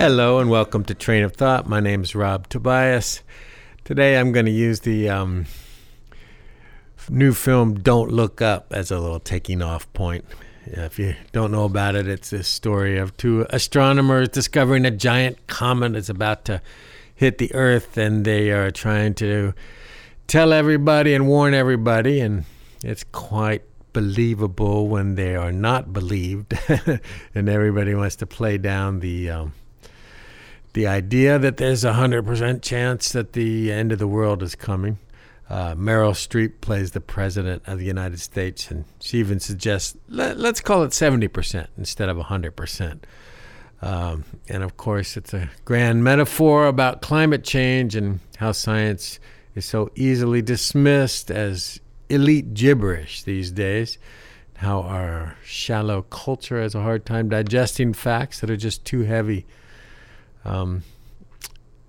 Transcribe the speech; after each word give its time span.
Hello 0.00 0.38
and 0.38 0.48
welcome 0.48 0.82
to 0.84 0.94
Train 0.94 1.24
of 1.24 1.34
Thought. 1.34 1.68
My 1.68 1.78
name 1.78 2.02
is 2.02 2.14
Rob 2.14 2.48
Tobias. 2.48 3.20
Today 3.84 4.16
I'm 4.16 4.32
going 4.32 4.46
to 4.46 4.50
use 4.50 4.80
the 4.80 5.10
um, 5.10 5.44
new 7.10 7.34
film 7.34 7.74
Don't 7.74 8.10
Look 8.10 8.40
Up 8.40 8.72
as 8.72 8.90
a 8.90 8.98
little 8.98 9.20
taking 9.20 9.60
off 9.60 9.92
point. 9.92 10.24
If 10.64 10.98
you 10.98 11.16
don't 11.32 11.52
know 11.52 11.64
about 11.64 11.96
it, 11.96 12.08
it's 12.08 12.32
a 12.32 12.42
story 12.42 12.96
of 12.96 13.14
two 13.18 13.44
astronomers 13.50 14.30
discovering 14.30 14.86
a 14.86 14.90
giant 14.90 15.46
comet 15.48 15.94
is 15.94 16.08
about 16.08 16.46
to 16.46 16.62
hit 17.14 17.36
the 17.36 17.54
Earth, 17.54 17.98
and 17.98 18.24
they 18.24 18.50
are 18.52 18.70
trying 18.70 19.12
to 19.16 19.52
tell 20.26 20.54
everybody 20.54 21.12
and 21.12 21.28
warn 21.28 21.52
everybody, 21.52 22.20
and 22.20 22.46
it's 22.82 23.04
quite 23.04 23.64
believable 23.92 24.88
when 24.88 25.16
they 25.16 25.36
are 25.36 25.52
not 25.52 25.92
believed, 25.92 26.58
and 27.34 27.50
everybody 27.50 27.94
wants 27.94 28.16
to 28.16 28.26
play 28.26 28.56
down 28.56 29.00
the 29.00 29.28
um, 29.28 29.52
the 30.72 30.86
idea 30.86 31.38
that 31.38 31.56
there's 31.56 31.84
a 31.84 31.94
hundred 31.94 32.24
percent 32.24 32.62
chance 32.62 33.12
that 33.12 33.32
the 33.32 33.72
end 33.72 33.92
of 33.92 33.98
the 33.98 34.06
world 34.06 34.42
is 34.42 34.54
coming. 34.54 34.98
Uh, 35.48 35.74
Meryl 35.74 36.12
Streep 36.12 36.60
plays 36.60 36.92
the 36.92 37.00
president 37.00 37.62
of 37.66 37.78
the 37.78 37.84
United 37.84 38.20
States, 38.20 38.70
and 38.70 38.84
she 39.00 39.18
even 39.18 39.40
suggests 39.40 39.96
let, 40.08 40.36
us 40.38 40.60
call 40.60 40.84
it 40.84 40.92
seventy 40.92 41.28
percent 41.28 41.68
instead 41.76 42.08
of 42.08 42.18
hundred 42.18 42.54
percent. 42.54 43.06
Um, 43.82 44.24
and 44.48 44.62
of 44.62 44.76
course, 44.76 45.16
it's 45.16 45.34
a 45.34 45.50
grand 45.64 46.04
metaphor 46.04 46.66
about 46.66 47.02
climate 47.02 47.42
change 47.42 47.96
and 47.96 48.20
how 48.36 48.52
science 48.52 49.18
is 49.54 49.64
so 49.64 49.90
easily 49.96 50.42
dismissed 50.42 51.30
as 51.30 51.80
elite 52.08 52.54
gibberish 52.54 53.24
these 53.24 53.50
days. 53.50 53.98
How 54.58 54.82
our 54.82 55.36
shallow 55.42 56.02
culture 56.02 56.60
has 56.60 56.74
a 56.74 56.82
hard 56.82 57.06
time 57.06 57.30
digesting 57.30 57.94
facts 57.94 58.40
that 58.40 58.50
are 58.50 58.58
just 58.58 58.84
too 58.84 59.02
heavy 59.02 59.46
um, 60.44 60.82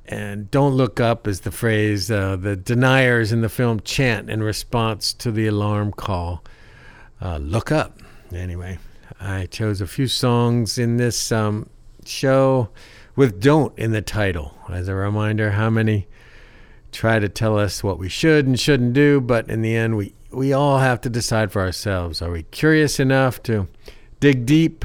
and 0.06 0.52
don't 0.52 0.74
look 0.74 1.00
up 1.00 1.28
is 1.28 1.42
the 1.42 1.52
phrase 1.52 2.12
uh, 2.12 2.36
the 2.36 2.56
deniers 2.56 3.32
in 3.32 3.42
the 3.42 3.50
film 3.50 3.80
chant 3.80 4.30
in 4.30 4.44
response 4.44 5.14
to 5.14 5.32
the 5.32 5.48
alarm 5.48 5.94
call. 5.94 6.44
Uh, 7.22 7.38
look 7.38 7.72
up. 7.72 8.00
Anyway, 8.34 8.78
I 9.20 9.46
chose 9.46 9.80
a 9.80 9.88
few 9.88 10.08
songs 10.08 10.78
in 10.78 10.98
this 10.98 11.32
um, 11.32 11.70
show 12.06 12.70
with 13.16 13.40
don't 13.40 13.78
in 13.78 13.92
the 13.92 14.02
title 14.02 14.58
as 14.70 14.88
a 14.88 14.96
reminder 14.96 15.52
how 15.52 15.70
many 15.70 16.08
try 16.92 17.20
to 17.20 17.30
tell 17.30 17.58
us 17.58 17.84
what 17.84 17.98
we 17.98 18.10
should 18.10 18.46
and 18.46 18.60
shouldn't 18.60 18.94
do, 18.94 19.22
but 19.22 19.50
in 19.50 19.62
the 19.62 19.76
end, 19.76 19.96
we, 19.96 20.14
we 20.32 20.52
all 20.52 20.80
have 20.80 21.00
to 21.02 21.10
decide 21.10 21.52
for 21.52 21.62
ourselves. 21.62 22.22
Are 22.22 22.32
we 22.32 22.44
curious 22.44 23.00
enough 23.00 23.42
to 23.44 23.68
dig 24.20 24.46
deep 24.46 24.84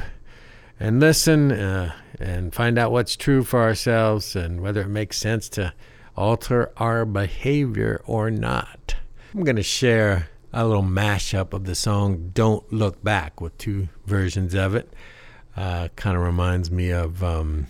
and 0.79 0.99
listen? 0.99 1.51
Uh, 1.51 1.93
and 2.19 2.53
find 2.53 2.77
out 2.77 2.91
what's 2.91 3.15
true 3.15 3.43
for 3.43 3.61
ourselves 3.61 4.35
and 4.35 4.61
whether 4.61 4.81
it 4.81 4.87
makes 4.89 5.17
sense 5.17 5.49
to 5.49 5.73
alter 6.15 6.71
our 6.77 7.05
behavior 7.05 8.01
or 8.05 8.31
not. 8.31 8.95
I'm 9.33 9.43
going 9.43 9.55
to 9.57 9.63
share 9.63 10.29
a 10.51 10.65
little 10.65 10.83
mashup 10.83 11.53
of 11.53 11.65
the 11.65 11.75
song 11.75 12.31
Don't 12.33 12.71
Look 12.73 13.03
Back 13.03 13.39
with 13.39 13.57
two 13.57 13.89
versions 14.05 14.55
of 14.55 14.73
it. 14.75 14.91
Uh, 15.55 15.89
kind 15.95 16.15
of 16.17 16.23
reminds 16.23 16.71
me 16.71 16.91
of 16.91 17.23
um, 17.23 17.67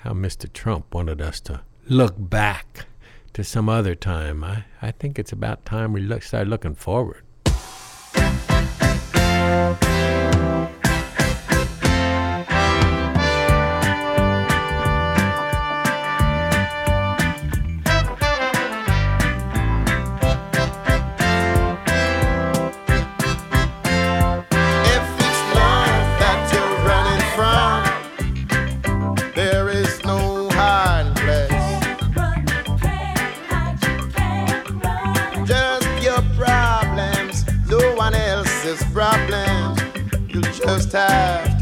how 0.00 0.12
Mr. 0.12 0.52
Trump 0.52 0.94
wanted 0.94 1.20
us 1.20 1.40
to 1.40 1.62
look 1.88 2.14
back 2.18 2.86
to 3.32 3.42
some 3.44 3.68
other 3.68 3.94
time. 3.94 4.44
I, 4.44 4.64
I 4.80 4.90
think 4.92 5.18
it's 5.18 5.32
about 5.32 5.64
time 5.64 5.92
we 5.92 6.00
look, 6.00 6.22
start 6.22 6.48
looking 6.48 6.74
forward. 6.74 7.22
Coast 40.64 40.92
time. 40.92 41.53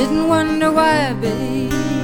Sit 0.00 0.08
and 0.08 0.28
wonder 0.30 0.72
why, 0.72 1.12
babe. 1.12 1.99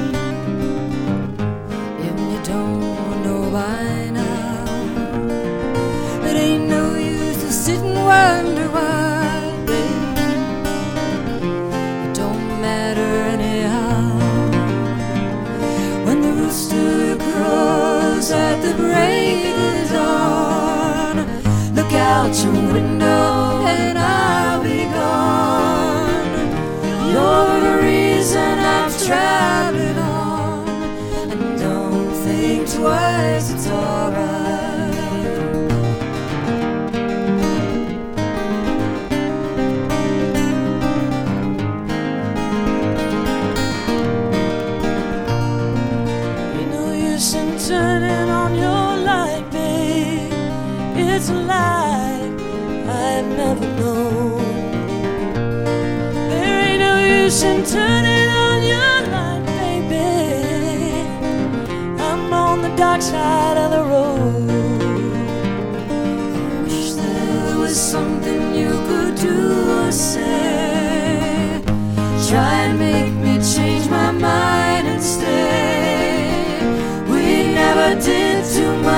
Reason 29.08 29.35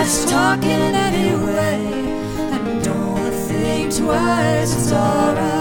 much 0.09 0.31
talking 0.31 0.71
anyway. 0.71 1.85
And 2.51 2.83
don't 2.83 3.33
think 3.33 3.95
twice, 3.95 4.75
it's 4.75 4.93
alright. 4.93 5.58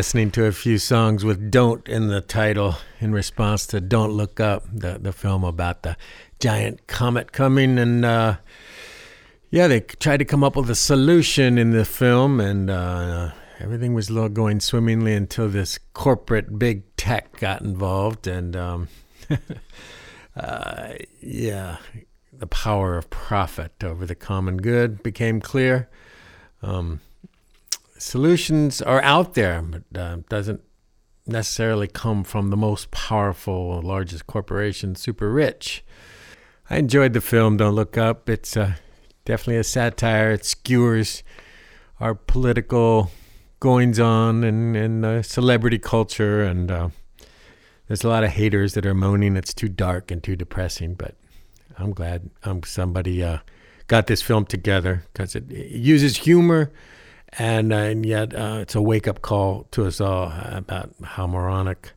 Listening 0.00 0.30
to 0.30 0.46
a 0.46 0.52
few 0.52 0.78
songs 0.78 1.26
with 1.26 1.50
"Don't" 1.50 1.86
in 1.86 2.08
the 2.08 2.22
title 2.22 2.76
in 3.00 3.12
response 3.12 3.66
to 3.66 3.82
"Don't 3.82 4.12
Look 4.12 4.40
Up," 4.40 4.64
the 4.72 4.98
the 4.98 5.12
film 5.12 5.44
about 5.44 5.82
the 5.82 5.94
giant 6.38 6.86
comet 6.86 7.32
coming, 7.32 7.78
and 7.78 8.02
uh, 8.02 8.36
yeah, 9.50 9.68
they 9.68 9.80
tried 9.80 10.16
to 10.16 10.24
come 10.24 10.42
up 10.42 10.56
with 10.56 10.70
a 10.70 10.74
solution 10.74 11.58
in 11.58 11.72
the 11.72 11.84
film, 11.84 12.40
and 12.40 12.70
uh, 12.70 13.32
everything 13.58 13.92
was 13.92 14.08
going 14.08 14.60
swimmingly 14.60 15.12
until 15.12 15.50
this 15.50 15.78
corporate 15.92 16.58
big 16.58 16.96
tech 16.96 17.38
got 17.38 17.60
involved, 17.60 18.26
and 18.26 18.56
um, 18.56 18.88
uh, 20.34 20.94
yeah, 21.20 21.76
the 22.32 22.46
power 22.46 22.96
of 22.96 23.10
profit 23.10 23.84
over 23.84 24.06
the 24.06 24.14
common 24.14 24.56
good 24.56 25.02
became 25.02 25.42
clear. 25.42 25.90
Um, 26.62 27.00
solutions 28.00 28.80
are 28.82 29.02
out 29.02 29.34
there, 29.34 29.62
but 29.62 30.00
uh, 30.00 30.16
doesn't 30.28 30.62
necessarily 31.26 31.86
come 31.86 32.24
from 32.24 32.50
the 32.50 32.56
most 32.56 32.90
powerful, 32.90 33.80
largest 33.82 34.26
corporation, 34.26 34.94
super 34.94 35.30
rich. 35.30 35.84
I 36.68 36.78
enjoyed 36.78 37.12
the 37.12 37.20
film. 37.20 37.56
Don't 37.56 37.74
look 37.74 37.98
up. 37.98 38.28
It's 38.28 38.56
uh, 38.56 38.74
definitely 39.24 39.58
a 39.58 39.64
satire. 39.64 40.32
It 40.32 40.44
skewers 40.44 41.22
our 41.98 42.14
political 42.14 43.10
goings 43.58 44.00
on 44.00 44.42
and 44.42 44.76
and 44.76 45.26
celebrity 45.26 45.78
culture, 45.78 46.42
and 46.42 46.70
uh, 46.70 46.88
there's 47.86 48.04
a 48.04 48.08
lot 48.08 48.24
of 48.24 48.30
haters 48.30 48.74
that 48.74 48.86
are 48.86 48.94
moaning 48.94 49.36
it's 49.36 49.52
too 49.52 49.68
dark 49.68 50.10
and 50.10 50.22
too 50.22 50.36
depressing. 50.36 50.94
But 50.94 51.16
I'm 51.78 51.92
glad 51.92 52.30
um, 52.44 52.62
somebody 52.62 53.22
uh, 53.22 53.38
got 53.86 54.06
this 54.06 54.22
film 54.22 54.46
together 54.46 55.04
because 55.12 55.34
it 55.34 55.50
uses 55.50 56.18
humor, 56.18 56.70
and 57.38 57.72
uh, 57.72 57.76
and 57.76 58.04
yet 58.04 58.34
uh, 58.34 58.58
it's 58.60 58.74
a 58.74 58.82
wake 58.82 59.06
up 59.06 59.22
call 59.22 59.66
to 59.70 59.86
us 59.86 60.00
all 60.00 60.32
about 60.46 60.90
how 61.02 61.26
moronic 61.26 61.92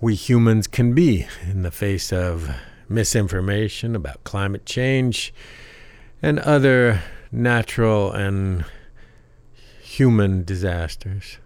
we 0.00 0.14
humans 0.14 0.66
can 0.66 0.94
be 0.94 1.26
in 1.50 1.62
the 1.62 1.70
face 1.70 2.12
of 2.12 2.50
misinformation 2.88 3.96
about 3.96 4.22
climate 4.24 4.64
change 4.64 5.34
and 6.22 6.38
other 6.40 7.02
natural 7.30 8.12
and 8.12 8.64
human 9.82 10.44
disasters. 10.44 11.38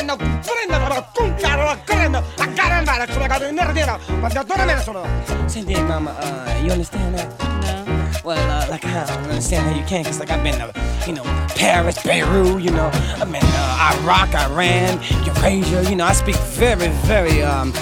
Andando, 0.00 0.16
prendo, 0.16 0.78
prendo, 0.78 1.06
cucchiaro, 1.14 1.76
prendo, 1.84 2.18
a 2.38 2.46
caramba, 2.54 3.06
sulla 3.12 3.26
casa 3.28 3.46
in 3.48 3.54
nero, 3.54 3.98
ma 4.20 4.28
da 4.28 4.42
dove 4.42 4.64
me 4.64 4.74
ne 4.74 4.82
sono? 4.82 5.04
Send 5.46 5.70
it, 5.70 5.80
mama. 5.82 6.12
Uh, 6.18 6.64
you 6.64 6.72
understand 6.72 7.14
that? 7.16 7.28
No. 7.38 8.10
Well, 8.24 8.38
uh, 8.50 8.66
like 8.68 8.84
I 8.84 9.04
don't 9.06 9.24
understand 9.24 9.66
how 9.68 9.74
you 9.74 9.84
can, 9.84 10.04
cause 10.04 10.18
like 10.18 10.30
I've 10.30 10.42
been 10.42 10.54
to, 10.58 10.72
you 11.06 11.14
know, 11.14 11.22
Paris, 11.54 12.02
Beirut, 12.02 12.62
you 12.62 12.70
know, 12.70 12.90
I've 13.20 13.30
been 13.30 13.42
uh, 13.44 13.98
Iraq, 14.02 14.34
Iran, 14.34 15.00
Eurasia, 15.24 15.88
you 15.88 15.96
know, 15.96 16.04
I 16.04 16.12
speak 16.12 16.36
very, 16.56 16.88
very 17.06 17.42
um, 17.42 17.72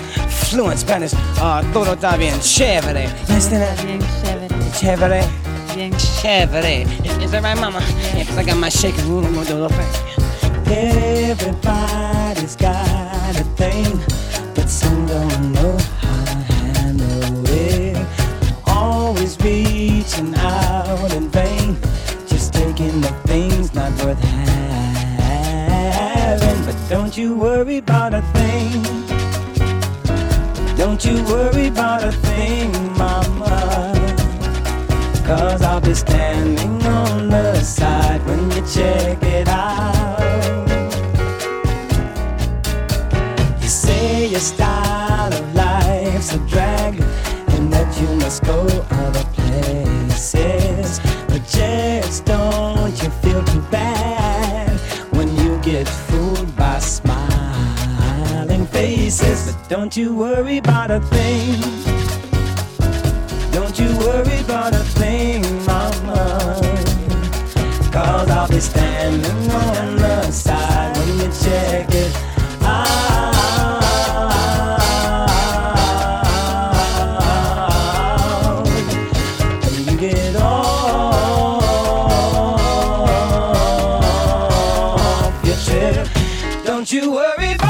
fluent 0.51 0.79
Spanish. 0.79 1.13
Uh, 1.41 1.63
todo 1.73 1.95
está 1.95 2.17
bien, 2.17 2.39
chévere. 2.41 3.05
You 3.05 3.35
understand 3.35 3.63
that? 3.63 3.85
Bien 3.85 4.01
chévere. 4.23 4.49
Chévere, 4.79 5.75
Bien 5.75 5.93
chévere. 5.93 6.83
Is, 7.05 7.17
is 7.19 7.31
that 7.31 7.43
right, 7.43 7.59
mama? 7.59 7.81
Yeah, 8.15 8.25
cause 8.25 8.39
I 8.39 8.45
got 8.45 8.57
my 8.59 8.69
shaking 8.69 9.09
room, 9.09 9.25
I'm 9.25 9.35
gonna 9.35 9.47
do 9.47 9.55
a 9.55 9.61
little 9.67 9.77
thing. 9.77 10.28
Everybody's 10.71 12.55
got 12.55 13.35
a 13.41 13.45
thing, 13.57 13.99
but 14.55 14.69
some 14.69 15.07
don't 15.07 15.53
know 15.53 15.79
how 16.01 16.25
to 16.27 16.37
handle 16.53 17.43
it. 17.49 17.97
Always 18.67 19.39
reaching 19.41 20.35
out 20.35 21.11
in 21.15 21.31
vain, 21.31 21.79
just 22.27 22.53
taking 22.53 23.01
the 23.01 23.09
things 23.27 23.73
not 23.73 23.93
worth 24.05 24.23
having. 24.23 25.39
But 26.67 26.77
don't 26.91 27.17
you 27.17 27.35
worry 27.35 27.79
about 27.79 28.13
a 28.13 28.21
thing. 28.37 28.83
Don't 30.77 31.03
you 31.03 31.25
worry 31.25 31.69
about 31.69 32.05
a 32.05 32.13
thing, 32.13 32.71
mama. 32.99 33.95
Cause 35.25 35.63
I'll 35.63 35.81
be 35.81 35.95
standing 35.95 36.83
on 36.83 37.31
the 37.31 37.59
side 37.63 38.23
when 38.27 38.51
you 38.51 38.63
check 38.67 39.23
it 39.23 39.49
out. 39.49 39.98
Your 44.39 44.45
style 44.45 45.33
of 45.35 45.55
life's 45.57 46.33
a 46.33 46.39
drag 46.47 46.95
and 47.55 47.73
that 47.73 48.01
you 48.01 48.07
must 48.19 48.45
go 48.45 48.61
other 48.89 49.25
places. 49.35 51.01
But 51.27 51.43
just 51.49 52.25
don't 52.25 52.97
you 53.03 53.11
feel 53.23 53.43
too 53.43 53.61
bad 53.63 54.79
when 55.11 55.29
you 55.39 55.61
get 55.61 55.89
fooled 55.89 56.55
by 56.55 56.79
smiling 56.79 58.65
faces. 58.67 59.53
But 59.53 59.69
Don't 59.69 59.97
you 59.97 60.15
worry 60.15 60.59
about 60.59 60.93
a 60.93 61.01
thing. 61.01 61.61
Don't 63.51 63.77
you 63.77 63.91
worry 63.99 64.39
about 64.45 64.73
a 64.73 64.85
thing, 65.01 65.43
mama. 65.67 66.61
Cause 67.91 68.31
I'll 68.31 68.47
be 68.47 68.61
standing 68.61 69.51
on 69.51 69.97
the 69.97 70.31
side 70.31 70.97
when 70.97 71.09
you 71.19 71.29
check 71.43 71.89
it 71.91 72.28
don't 86.91 87.05
you 87.05 87.11
worry 87.11 87.68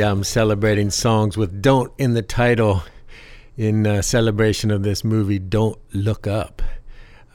Yeah, 0.00 0.12
I'm 0.12 0.24
celebrating 0.24 0.88
songs 0.88 1.36
with 1.36 1.60
"Don't" 1.60 1.92
in 1.98 2.14
the 2.14 2.22
title 2.22 2.82
in 3.58 3.86
uh, 3.86 4.00
celebration 4.00 4.70
of 4.70 4.82
this 4.82 5.04
movie. 5.04 5.38
Don't 5.38 5.78
look 5.92 6.26
up. 6.26 6.62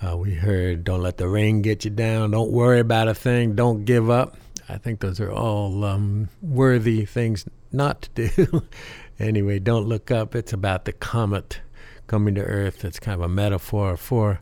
Uh, 0.01 0.17
we 0.17 0.33
heard 0.33 0.83
"Don't 0.83 1.03
let 1.03 1.17
the 1.17 1.27
rain 1.27 1.61
get 1.61 1.85
you 1.85 1.91
down." 1.91 2.31
Don't 2.31 2.51
worry 2.51 2.79
about 2.79 3.07
a 3.07 3.13
thing. 3.13 3.53
Don't 3.53 3.85
give 3.85 4.09
up. 4.09 4.37
I 4.67 4.79
think 4.79 4.99
those 4.99 5.19
are 5.19 5.31
all 5.31 5.85
um, 5.85 6.29
worthy 6.41 7.05
things 7.05 7.45
not 7.71 8.09
to 8.15 8.29
do. 8.29 8.63
anyway, 9.19 9.59
don't 9.59 9.85
look 9.85 10.09
up. 10.09 10.33
It's 10.33 10.51
about 10.51 10.85
the 10.85 10.93
comet 10.93 11.61
coming 12.07 12.33
to 12.33 12.41
Earth. 12.41 12.83
It's 12.83 12.99
kind 12.99 13.13
of 13.13 13.21
a 13.21 13.29
metaphor 13.29 13.95
for 13.95 14.41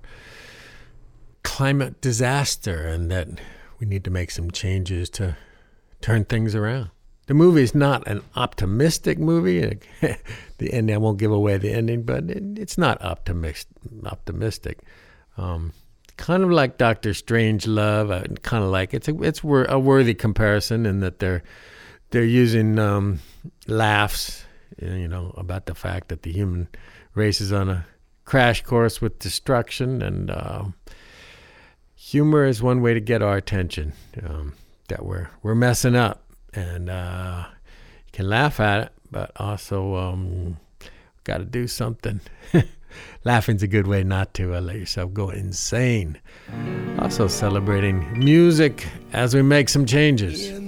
climate 1.43 1.99
disaster 1.99 2.87
and 2.87 3.11
that 3.11 3.27
we 3.81 3.85
need 3.85 4.05
to 4.05 4.09
make 4.09 4.31
some 4.31 4.49
changes 4.49 5.09
to 5.09 5.35
turn 5.99 6.23
things 6.23 6.55
around. 6.55 6.89
The 7.27 7.33
movie 7.33 7.63
is 7.63 7.73
not 7.73 8.05
an 8.07 8.21
optimistic 8.35 9.17
movie. 9.17 9.79
the 10.57 10.73
ending, 10.73 10.93
I 10.93 10.97
won't 10.97 11.19
give 11.19 11.31
away 11.31 11.57
the 11.57 11.71
ending, 11.71 12.03
but 12.03 12.29
it, 12.29 12.43
it's 12.57 12.77
not 12.77 13.01
optimist, 13.01 13.67
optimistic. 14.05 14.79
Um, 15.37 15.71
kind 16.17 16.43
of 16.43 16.51
like 16.51 16.77
Doctor 16.77 17.11
Strangelove. 17.11 18.11
I 18.11 18.27
kind 18.41 18.63
of 18.63 18.69
like 18.69 18.93
it's 18.93 19.07
a, 19.07 19.21
it's 19.21 19.43
wor- 19.43 19.65
a 19.65 19.79
worthy 19.79 20.13
comparison 20.13 20.85
in 20.85 20.99
that 20.99 21.19
they're 21.19 21.43
they're 22.09 22.23
using 22.23 22.77
um, 22.77 23.19
laughs, 23.67 24.45
you 24.79 25.07
know, 25.07 25.33
about 25.37 25.65
the 25.65 25.73
fact 25.73 26.09
that 26.09 26.23
the 26.23 26.31
human 26.31 26.67
race 27.15 27.41
is 27.41 27.51
on 27.51 27.69
a 27.69 27.85
crash 28.25 28.63
course 28.63 29.01
with 29.01 29.19
destruction, 29.19 30.01
and 30.01 30.29
um 30.29 30.75
humor 31.95 32.45
is 32.45 32.61
one 32.61 32.81
way 32.81 32.93
to 32.93 32.99
get 32.99 33.21
our 33.21 33.37
attention. 33.37 33.93
Um, 34.21 34.53
that 34.89 35.05
we're 35.05 35.29
we're 35.41 35.55
messing 35.55 35.95
up, 35.95 36.22
and 36.55 36.89
uh, 36.89 37.45
you 38.05 38.11
can 38.11 38.29
laugh 38.29 38.59
at 38.59 38.83
it, 38.83 38.91
but 39.11 39.31
also 39.37 39.95
um, 39.95 40.57
got 41.23 41.37
to 41.37 41.45
do 41.45 41.67
something. 41.67 42.21
Laughing's 43.23 43.63
a 43.63 43.67
good 43.67 43.87
way 43.87 44.03
not 44.03 44.33
to 44.35 44.55
uh, 44.55 44.61
let 44.61 44.75
yourself 44.75 45.13
go 45.13 45.29
insane. 45.29 46.19
Also 46.99 47.27
celebrating 47.27 48.19
music 48.19 48.87
as 49.13 49.33
we 49.33 49.41
make 49.41 49.69
some 49.69 49.85
changes. 49.85 50.62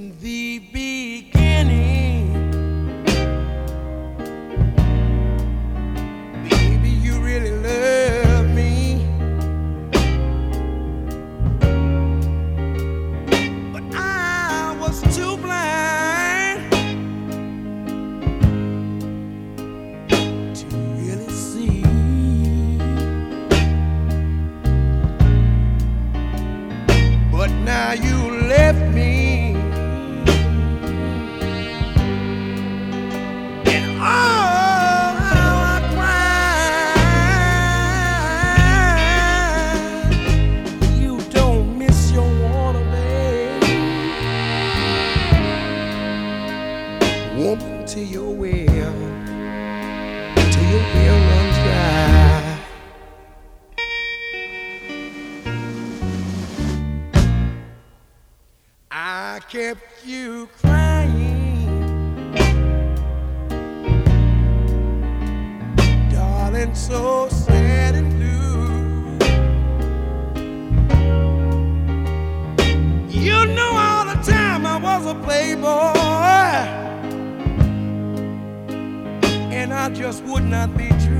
I 79.86 79.89
just 79.89 80.24
would 80.24 80.43
not 80.43 80.76
be 80.76 80.89
true. 81.06 81.14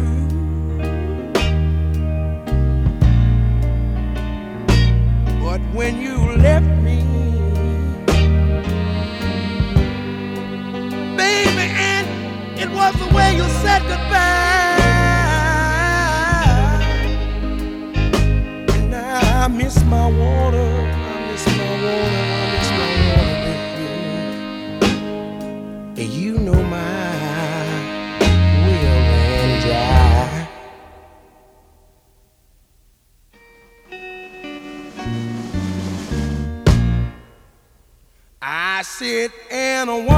and 39.88 39.91
a 39.91 39.98
woman. 39.98 40.14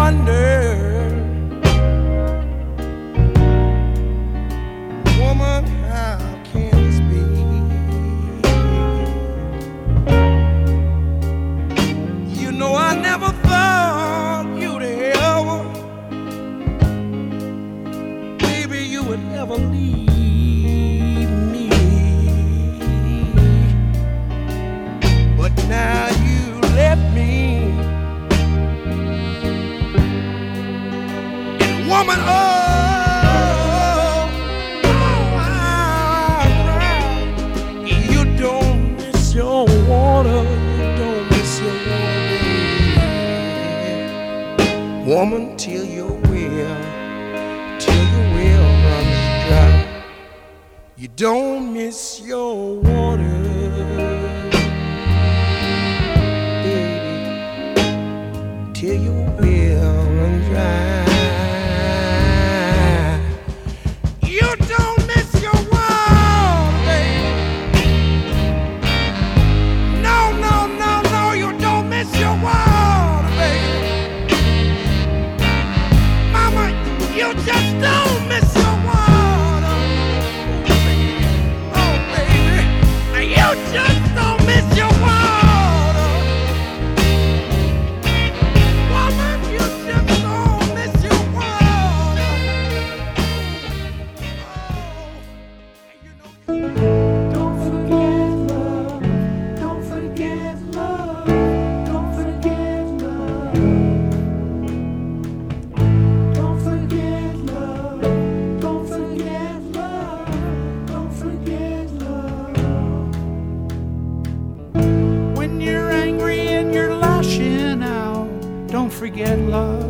forget 118.97 119.38
love. 119.38 119.83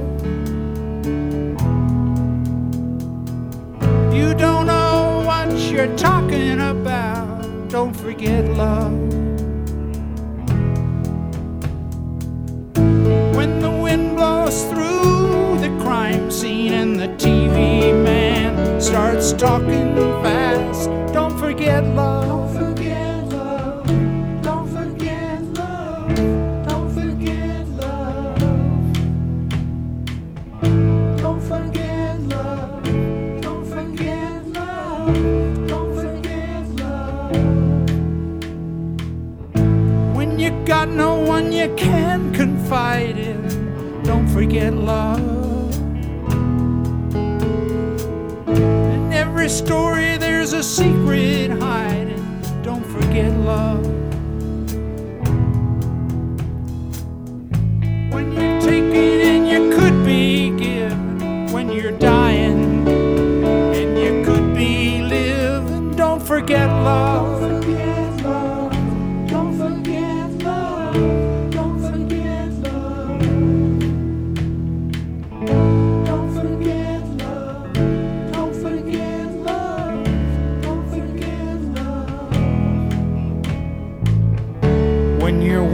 You 4.14 4.34
don't 4.34 4.66
know 4.66 5.24
what 5.26 5.50
you're 5.72 5.96
talking 5.96 6.60
about. 6.60 7.70
Don't 7.70 7.96
forget 7.96 8.44
love. 8.58 8.92
When 13.38 13.62
the 13.62 13.72
wind 13.82 14.18
blows 14.18 14.66
through 14.66 15.60
the 15.60 15.74
crime 15.82 16.30
scene 16.30 16.74
and 16.74 17.00
the 17.00 17.08
TV 17.16 17.94
man 18.04 18.82
starts 18.82 19.32
talking 19.32 19.96
fast, 20.22 20.90
don't 21.14 21.38
forget 21.40 21.82
love. 21.96 22.37
you 41.58 41.74
can 41.76 42.32
confide 42.34 43.18
in. 43.18 44.04
Don't 44.04 44.28
forget 44.28 44.74
love. 44.74 45.74
In 48.48 49.12
every 49.12 49.50
story, 49.50 50.18
there's 50.18 50.54
a 50.54 50.62
secret 50.62 51.50
hiding. 51.50 52.24
Don't 52.62 52.86
forget 52.86 53.32
love. 53.40 53.84
When 58.14 58.32
you 58.34 58.62
take 58.62 58.94
it, 58.94 59.26
and 59.26 59.48
you 59.48 59.76
could 59.76 60.06
be 60.06 60.52
given, 60.52 61.52
when 61.52 61.72
you're 61.72 61.98
dying 61.98 62.88
and 62.88 63.98
you 63.98 64.24
could 64.24 64.54
be 64.56 65.02
living, 65.02 65.96
don't 65.96 66.22
forget 66.22 66.70
love. 66.70 67.37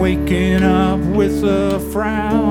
waking 0.04 0.64
up 0.64 1.00
with 1.16 1.46
a 1.46 1.80
frown. 1.94 2.43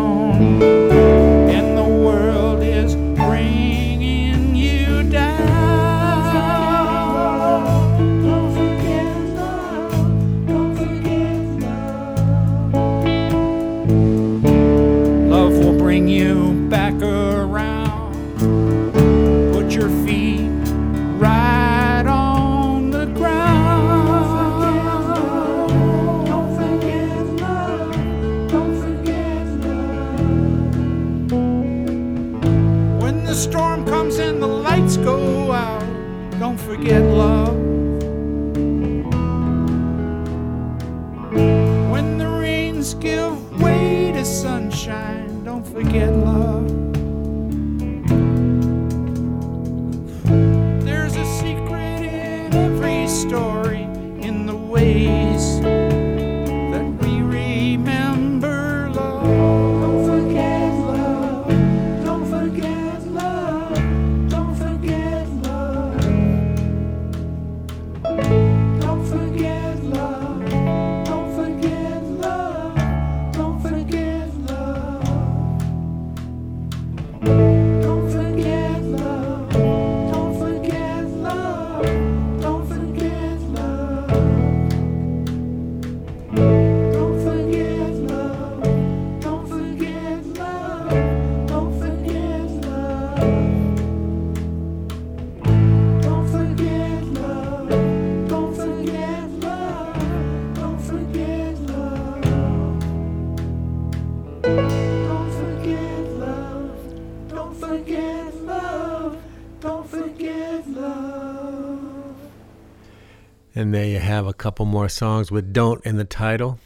There 113.73 113.87
you 113.87 114.01
have 114.01 114.27
a 114.27 114.35
couple 114.35 114.67
more 114.67 114.91
songs 114.91 115.31
with 115.31 115.55
don't 115.55 115.83
in 115.87 115.97
the 115.97 116.05
title. 116.05 116.59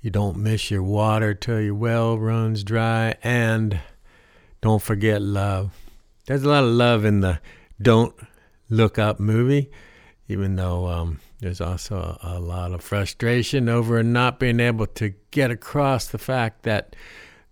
You 0.00 0.10
don't 0.10 0.36
miss 0.36 0.72
your 0.72 0.82
water 0.82 1.34
till 1.34 1.60
your 1.60 1.76
well 1.76 2.18
runs 2.18 2.64
dry. 2.64 3.14
And 3.22 3.78
don't 4.60 4.82
forget 4.82 5.22
love. 5.22 5.72
There's 6.26 6.42
a 6.42 6.48
lot 6.48 6.64
of 6.64 6.70
love 6.70 7.04
in 7.04 7.20
the 7.20 7.38
Don't 7.80 8.16
Look 8.68 8.98
Up 8.98 9.20
movie, 9.20 9.70
even 10.26 10.56
though 10.56 10.88
um, 10.88 11.20
there's 11.38 11.60
also 11.60 12.18
a, 12.20 12.38
a 12.38 12.40
lot 12.40 12.72
of 12.72 12.82
frustration 12.82 13.68
over 13.68 14.02
not 14.02 14.40
being 14.40 14.58
able 14.58 14.88
to 14.88 15.14
get 15.30 15.52
across 15.52 16.08
the 16.08 16.18
fact 16.18 16.64
that 16.64 16.96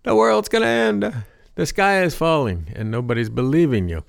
the 0.03 0.13
world's 0.17 0.49
going 0.49 0.63
to 0.63 0.67
end. 0.67 1.23
The 1.55 1.65
sky 1.65 2.03
is 2.03 2.13
falling 2.13 2.73
and 2.75 2.91
nobody's 2.91 3.29
believing 3.29 3.87
you. 3.87 4.03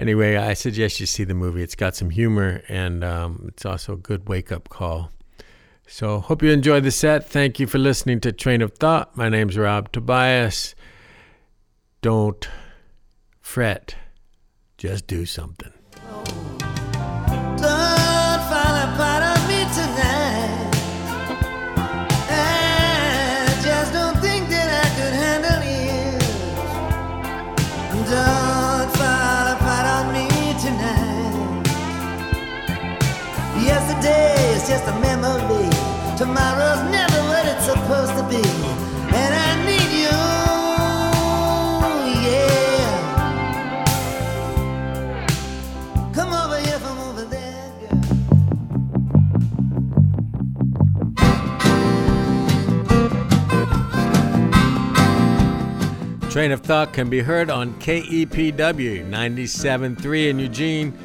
Anyway, 0.00 0.34
I 0.34 0.54
suggest 0.54 0.98
you 0.98 1.04
see 1.04 1.24
the 1.24 1.34
movie. 1.34 1.62
It's 1.62 1.74
got 1.74 1.94
some 1.94 2.08
humor 2.08 2.62
and 2.70 3.04
um, 3.04 3.44
it's 3.48 3.66
also 3.66 3.92
a 3.92 3.96
good 3.98 4.30
wake 4.30 4.50
up 4.50 4.70
call. 4.70 5.12
So, 5.86 6.20
hope 6.20 6.42
you 6.42 6.50
enjoyed 6.50 6.84
the 6.84 6.90
set. 6.90 7.28
Thank 7.28 7.60
you 7.60 7.66
for 7.66 7.76
listening 7.76 8.20
to 8.20 8.32
Train 8.32 8.62
of 8.62 8.72
Thought. 8.72 9.14
My 9.14 9.28
name's 9.28 9.58
Rob 9.58 9.92
Tobias. 9.92 10.74
Don't 12.00 12.48
fret, 13.42 13.94
just 14.78 15.06
do 15.06 15.26
something. 15.26 15.72
Don't 28.08 28.49
Train 56.30 56.52
of 56.52 56.60
Thought 56.60 56.92
can 56.92 57.10
be 57.10 57.20
heard 57.20 57.50
on 57.50 57.74
KEPW 57.80 59.04
97.3 59.04 60.30
in 60.30 60.38
Eugene. 60.38 60.96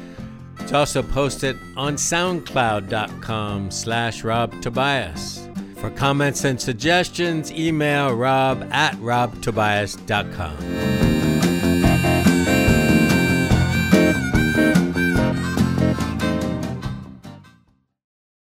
It's 0.60 0.72
also 0.72 1.02
posted 1.02 1.58
on 1.76 1.96
soundcloud.com 1.96 3.72
slash 3.72 4.22
Rob 4.22 4.62
Tobias. 4.62 5.48
For 5.78 5.90
comments 5.90 6.44
and 6.44 6.60
suggestions, 6.60 7.50
email 7.50 8.14
rob 8.14 8.68
at 8.70 8.94
robtobias.com. 8.94 11.05